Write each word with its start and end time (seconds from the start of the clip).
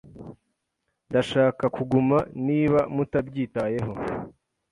Ndashaka 1.09 1.63
kuguma 1.75 2.17
niba 2.47 2.79
mutabyitayeho. 2.95 3.91